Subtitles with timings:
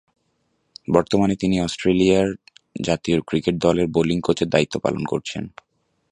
[0.93, 2.27] বর্তমানে তিনি অস্ট্রেলিয়ার
[2.81, 5.43] জাতীয় ক্রিকেট দলের বোলিং কোচের দায়িত্ব পালন করছেন।